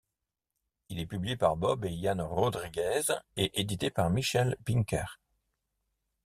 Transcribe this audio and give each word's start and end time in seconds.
Il 0.89 0.99
est 0.99 1.05
publié 1.05 1.37
par 1.37 1.55
Bob 1.57 1.85
et 1.85 1.95
Jan 2.01 2.27
Rodriguez 2.27 3.03
et 3.37 3.61
édité 3.61 3.91
par 3.91 4.09
Michelle 4.09 4.57
Binker. 4.65 5.05